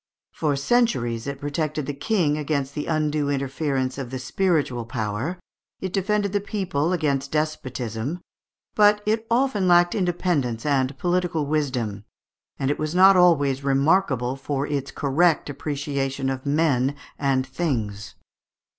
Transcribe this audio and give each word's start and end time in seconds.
For 0.31 0.55
centuries 0.55 1.27
it 1.27 1.39
protected 1.39 1.85
the 1.85 1.93
King 1.93 2.35
against 2.35 2.73
the 2.73 2.87
undue 2.87 3.29
interference 3.29 3.99
of 3.99 4.09
the 4.09 4.17
spiritual 4.17 4.83
power, 4.83 5.37
it 5.79 5.93
defended 5.93 6.33
the 6.33 6.39
people 6.41 6.91
against 6.91 7.31
despotism, 7.33 8.19
but 8.73 9.03
it 9.05 9.27
often 9.29 9.67
lacked 9.67 9.93
independence 9.93 10.65
and 10.65 10.97
political 10.97 11.45
wisdom, 11.45 12.03
and 12.57 12.71
it 12.71 12.79
was 12.79 12.95
not 12.95 13.15
always 13.15 13.63
remarkable 13.63 14.35
for 14.35 14.65
its 14.65 14.89
correct 14.89 15.51
appreciation 15.51 16.31
of 16.31 16.47
men 16.47 16.95
and 17.19 17.45
things. 17.45 18.15